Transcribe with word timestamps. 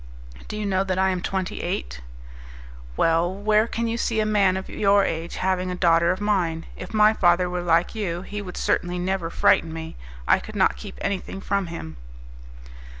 "Do 0.47 0.57
you 0.57 0.65
know 0.65 0.83
that 0.83 0.97
I 0.97 1.11
am 1.11 1.21
twenty 1.21 1.61
eight?" 1.61 2.01
"Well, 2.97 3.31
where 3.31 3.67
can 3.67 3.85
you 3.85 3.97
see 3.99 4.19
a 4.19 4.25
man 4.25 4.57
of 4.57 4.67
your 4.67 5.05
age 5.05 5.35
having 5.35 5.69
a 5.69 5.75
daughter 5.75 6.11
of 6.11 6.19
mine? 6.19 6.65
If 6.75 6.91
my 6.91 7.13
father 7.13 7.47
were 7.47 7.61
like 7.61 7.93
you, 7.93 8.23
he 8.23 8.41
would 8.41 8.57
certainly 8.57 8.97
never 8.97 9.29
frighten 9.29 9.71
me; 9.71 9.95
I 10.27 10.39
could 10.39 10.55
not 10.55 10.75
keep 10.75 10.97
anything 11.01 11.39
from 11.39 11.67
him." 11.67 11.97